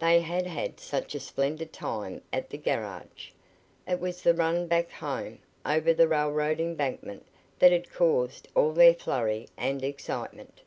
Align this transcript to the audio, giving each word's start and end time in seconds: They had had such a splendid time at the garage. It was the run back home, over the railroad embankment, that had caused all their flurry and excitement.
They 0.00 0.20
had 0.20 0.46
had 0.46 0.78
such 0.78 1.14
a 1.14 1.18
splendid 1.18 1.72
time 1.72 2.20
at 2.30 2.50
the 2.50 2.58
garage. 2.58 3.30
It 3.88 4.00
was 4.00 4.20
the 4.20 4.34
run 4.34 4.66
back 4.66 4.90
home, 4.90 5.38
over 5.64 5.94
the 5.94 6.06
railroad 6.06 6.60
embankment, 6.60 7.24
that 7.58 7.72
had 7.72 7.90
caused 7.90 8.48
all 8.54 8.72
their 8.74 8.92
flurry 8.92 9.48
and 9.56 9.82
excitement. 9.82 10.60